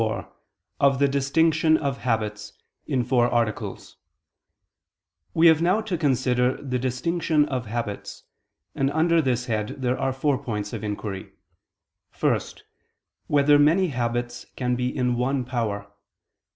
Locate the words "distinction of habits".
1.09-2.53, 6.79-8.23